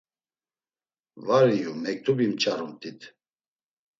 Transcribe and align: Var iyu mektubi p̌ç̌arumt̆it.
Var 1.25 1.47
iyu 1.55 1.71
mektubi 1.83 2.25
p̌ç̌arumt̆it. 2.37 2.99